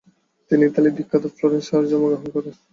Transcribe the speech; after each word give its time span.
তিনি 0.51 0.63
ইতালির 0.65 0.95
বিখ্যাত 0.97 1.23
ফ্লোরেন্স 1.35 1.65
শহরে 1.69 1.87
জন্মগ্রহণ 1.91 2.27
করেন। 2.35 2.53